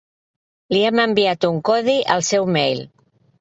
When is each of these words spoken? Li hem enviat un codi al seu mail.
Li 0.75 0.79
hem 0.85 1.01
enviat 1.03 1.45
un 1.51 1.59
codi 1.71 1.95
al 2.15 2.25
seu 2.31 2.49
mail. 2.57 2.83